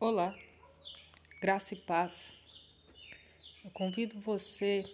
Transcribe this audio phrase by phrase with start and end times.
[0.00, 0.32] Olá,
[1.40, 2.32] graça e paz.
[3.64, 4.84] Eu convido você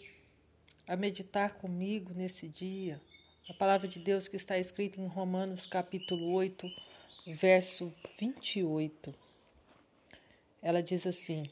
[0.89, 2.99] a meditar comigo nesse dia
[3.47, 6.67] a palavra de Deus que está escrita em Romanos capítulo 8,
[7.27, 9.15] verso 28.
[10.63, 11.43] Ela diz assim: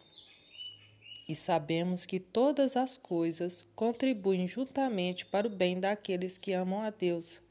[1.29, 6.89] E sabemos que todas as coisas contribuem juntamente para o bem daqueles que amam a
[6.89, 7.43] Deus,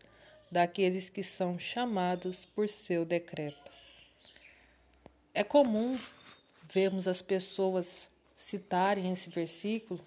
[0.52, 3.61] daqueles que são chamados por seu decreto.
[5.34, 5.98] É comum
[6.70, 10.00] vermos as pessoas citarem esse versículo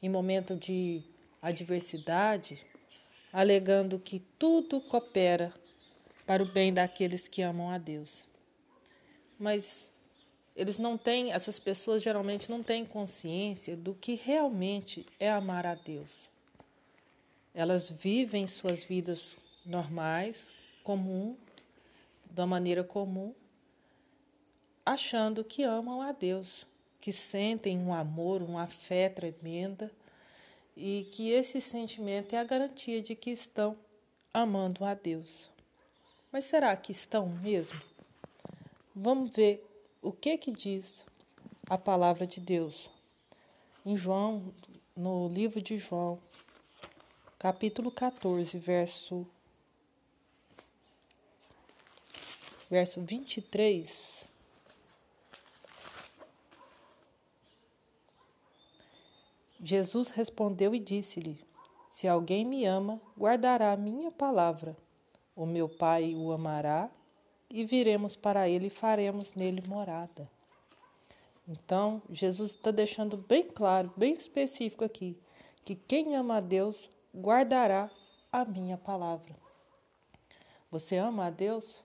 [0.00, 1.02] em momento de
[1.42, 2.64] adversidade,
[3.32, 5.52] alegando que tudo coopera
[6.24, 8.26] para o bem daqueles que amam a Deus.
[9.38, 9.90] Mas
[10.54, 15.74] eles não têm, essas pessoas geralmente não têm consciência do que realmente é amar a
[15.74, 16.28] Deus.
[17.52, 20.50] Elas vivem suas vidas normais,
[20.84, 21.36] comum,
[22.30, 23.34] da maneira comum,
[24.86, 26.64] achando que amam a Deus,
[27.00, 29.90] que sentem um amor, uma fé tremenda
[30.76, 33.76] e que esse sentimento é a garantia de que estão
[34.32, 35.50] amando a Deus.
[36.30, 37.80] Mas será que estão mesmo?
[38.94, 39.66] Vamos ver
[40.00, 41.04] o que que diz
[41.68, 42.88] a palavra de Deus.
[43.84, 44.52] Em João,
[44.96, 46.20] no livro de João,
[47.38, 49.26] capítulo 14, verso
[52.68, 54.26] verso 23,
[59.66, 61.44] Jesus respondeu e disse-lhe:
[61.90, 64.76] Se alguém me ama, guardará a minha palavra.
[65.34, 66.88] O meu Pai o amará,
[67.50, 70.30] e viremos para ele e faremos nele morada.
[71.48, 75.20] Então, Jesus está deixando bem claro, bem específico aqui,
[75.64, 77.90] que quem ama a Deus guardará
[78.30, 79.34] a minha palavra.
[80.70, 81.82] Você ama a Deus?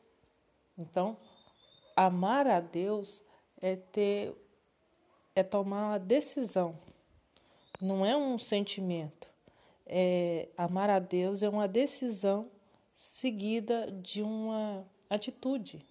[0.77, 1.17] Então,
[1.95, 3.23] amar a Deus
[3.59, 4.35] é ter
[5.33, 6.77] é tomar uma decisão
[7.81, 9.27] não é um sentimento.
[9.85, 12.49] É, amar a Deus é uma decisão
[12.93, 15.83] seguida de uma atitude,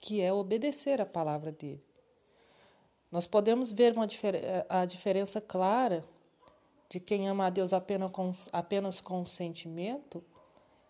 [0.00, 1.82] que é obedecer a palavra dele.
[3.10, 4.06] Nós podemos ver uma,
[4.68, 6.04] a diferença clara
[6.88, 10.22] de quem ama a Deus apenas com, apenas com sentimento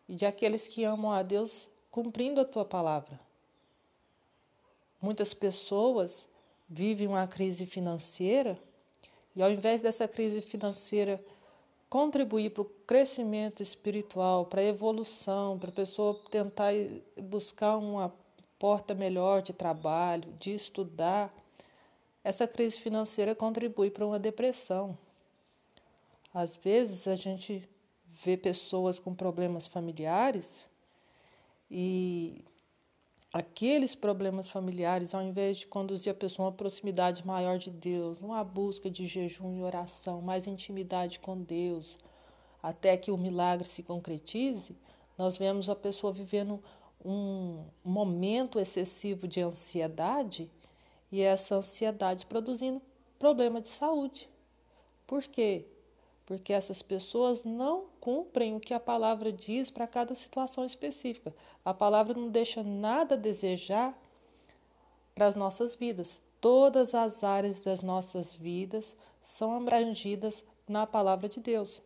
[0.09, 3.21] e de aqueles que amam a Deus cumprindo a tua palavra.
[5.01, 6.29] Muitas pessoas
[6.69, 8.59] vivem uma crise financeira
[9.35, 11.23] e ao invés dessa crise financeira
[11.89, 16.73] contribuir para o crescimento espiritual, para a evolução, para a pessoa tentar
[17.21, 18.13] buscar uma
[18.59, 21.35] porta melhor de trabalho, de estudar,
[22.25, 24.97] essa crise financeira contribui para uma depressão.
[26.33, 27.69] Às vezes a gente
[28.07, 30.67] vê pessoas com problemas familiares
[31.71, 32.45] e
[33.33, 38.19] aqueles problemas familiares, ao invés de conduzir a pessoa a uma proximidade maior de Deus,
[38.19, 41.99] numa busca de jejum e oração, mais intimidade com Deus,
[42.63, 44.77] até que o milagre se concretize,
[45.17, 46.63] nós vemos a pessoa vivendo
[47.05, 50.51] um momento excessivo de ansiedade
[51.11, 52.81] e essa ansiedade produzindo
[53.19, 54.29] problema de saúde.
[55.07, 55.67] Por quê?
[56.27, 61.33] porque essas pessoas não cumprem o que a palavra diz para cada situação específica.
[61.65, 63.97] A palavra não deixa nada a desejar
[65.15, 66.21] para as nossas vidas.
[66.41, 71.81] Todas as áreas das nossas vidas são abrangidas na palavra de Deus.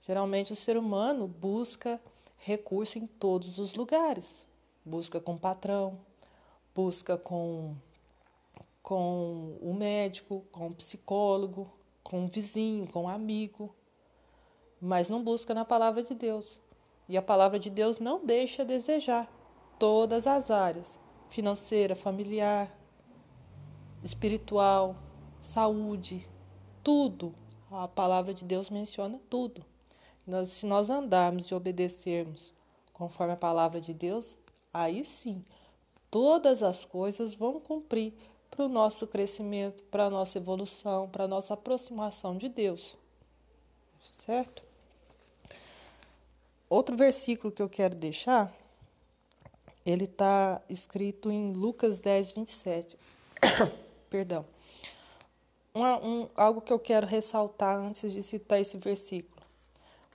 [0.00, 2.00] Geralmente o ser humano busca
[2.38, 4.46] recurso em todos os lugares.
[4.82, 6.00] Busca com o patrão,
[6.74, 7.76] busca com
[8.82, 11.70] com o médico, com o psicólogo,
[12.02, 13.74] com o vizinho, com o amigo,
[14.84, 16.60] mas não busca na palavra de Deus.
[17.08, 19.30] E a palavra de Deus não deixa a desejar
[19.78, 20.98] todas as áreas
[21.30, 22.72] financeira, familiar,
[24.02, 24.94] espiritual,
[25.40, 26.28] saúde,
[26.82, 27.34] tudo.
[27.70, 29.64] A palavra de Deus menciona tudo.
[30.26, 32.54] Nós, se nós andarmos e obedecermos
[32.92, 34.38] conforme a palavra de Deus,
[34.72, 35.44] aí sim,
[36.10, 38.14] todas as coisas vão cumprir
[38.50, 42.96] para o nosso crescimento, para a nossa evolução, para a nossa aproximação de Deus.
[44.16, 44.73] Certo?
[46.68, 48.52] Outro versículo que eu quero deixar,
[49.84, 52.96] ele está escrito em Lucas 10, 27.
[54.08, 54.46] Perdão.
[55.74, 59.42] Uma, um, algo que eu quero ressaltar antes de citar esse versículo.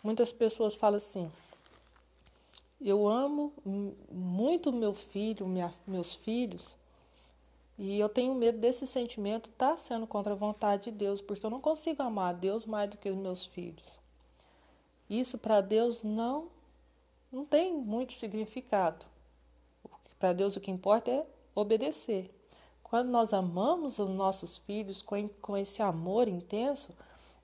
[0.02, 1.30] Muitas pessoas falam assim:
[2.82, 3.52] eu amo
[4.10, 6.78] muito meu filho, minha, meus filhos,
[7.78, 11.46] e eu tenho medo desse sentimento estar tá sendo contra a vontade de Deus, porque
[11.46, 14.00] eu não consigo amar a Deus mais do que os meus filhos.
[15.10, 16.48] Isso para Deus não
[17.32, 19.06] não tem muito significado.
[20.18, 22.30] Para Deus o que importa é obedecer.
[22.82, 26.92] Quando nós amamos os nossos filhos com, com esse amor intenso,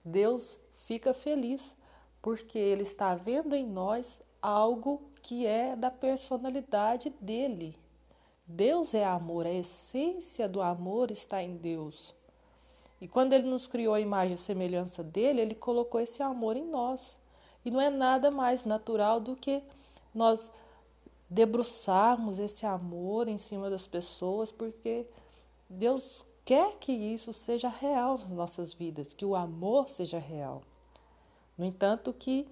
[0.03, 1.77] Deus fica feliz,
[2.21, 7.77] porque Ele está vendo em nós algo que é da personalidade dele.
[8.47, 12.13] Deus é amor, a essência do amor está em Deus.
[13.01, 16.65] E quando ele nos criou a imagem e semelhança dele, ele colocou esse amor em
[16.65, 17.17] nós.
[17.65, 19.61] E não é nada mais natural do que
[20.13, 20.51] nós
[21.29, 25.05] debruçarmos esse amor em cima das pessoas, porque
[25.69, 30.61] Deus quer que isso seja real nas nossas vidas, que o amor seja real.
[31.57, 32.47] No entanto, que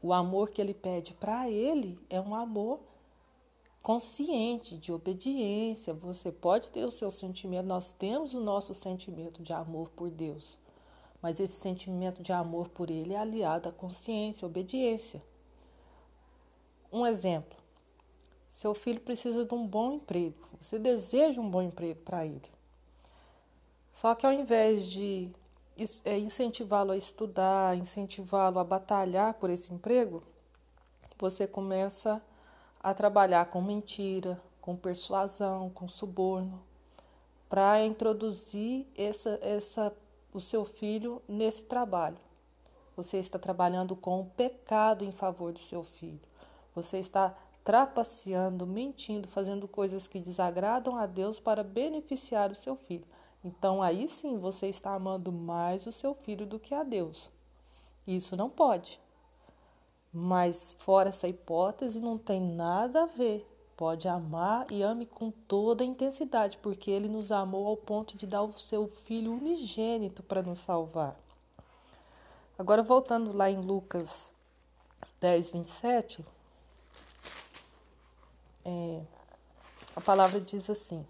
[0.00, 2.80] o amor que ele pede para ele é um amor
[3.82, 5.92] consciente, de obediência.
[5.92, 10.58] Você pode ter o seu sentimento, nós temos o nosso sentimento de amor por Deus,
[11.22, 15.22] mas esse sentimento de amor por Ele é aliado à consciência, à obediência.
[16.92, 17.56] Um exemplo:
[18.50, 22.50] seu filho precisa de um bom emprego, você deseja um bom emprego para ele.
[23.90, 25.30] Só que ao invés de
[26.04, 30.22] é, incentivá-lo a estudar, incentivá-lo a batalhar por esse emprego,
[31.18, 32.22] você começa
[32.82, 36.62] a trabalhar com mentira, com persuasão, com suborno,
[37.48, 39.94] para introduzir essa, essa,
[40.32, 42.18] o seu filho nesse trabalho.
[42.96, 46.20] Você está trabalhando com o pecado em favor do seu filho.
[46.74, 47.34] Você está
[47.64, 53.06] trapaceando, mentindo, fazendo coisas que desagradam a Deus para beneficiar o seu filho.
[53.44, 57.30] Então aí sim você está amando mais o seu filho do que a Deus.
[58.06, 59.00] Isso não pode.
[60.12, 63.48] Mas fora essa hipótese, não tem nada a ver.
[63.82, 68.28] Pode amar e ame com toda a intensidade, porque ele nos amou ao ponto de
[68.28, 71.18] dar o seu filho unigênito para nos salvar.
[72.56, 74.32] Agora, voltando lá em Lucas
[75.20, 76.24] 10, 27,
[78.64, 79.02] é,
[79.96, 81.04] a palavra diz assim: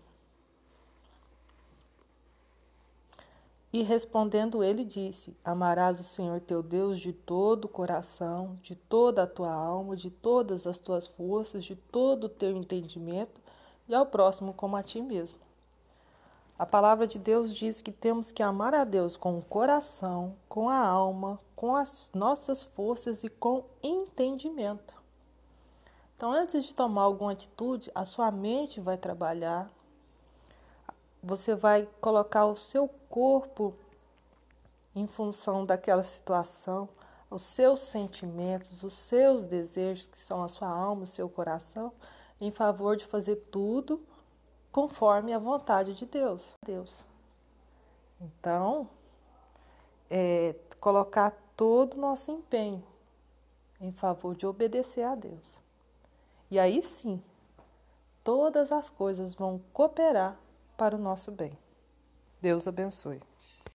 [3.73, 9.23] E respondendo ele disse: Amarás o Senhor teu Deus de todo o coração, de toda
[9.23, 13.41] a tua alma, de todas as tuas forças, de todo o teu entendimento,
[13.89, 15.39] e ao próximo como a ti mesmo.
[16.59, 20.69] A palavra de Deus diz que temos que amar a Deus com o coração, com
[20.69, 24.95] a alma, com as nossas forças e com entendimento.
[26.15, 29.69] Então, antes de tomar alguma atitude, a sua mente vai trabalhar,
[31.23, 33.75] você vai colocar o seu corpo
[34.95, 36.89] em função daquela situação,
[37.31, 41.93] os seus sentimentos, os seus desejos, que são a sua alma, o seu coração,
[42.41, 44.03] em favor de fazer tudo
[44.71, 46.55] conforme a vontade de Deus.
[46.65, 47.07] Deus.
[48.21, 48.89] Então,
[50.11, 52.83] é, colocar todo o nosso empenho
[53.81, 55.61] em favor de obedecer a Deus.
[56.51, 57.23] E aí sim,
[58.23, 60.37] todas as coisas vão cooperar
[60.77, 61.59] para o nosso bem.
[62.41, 63.21] Deus abençoe.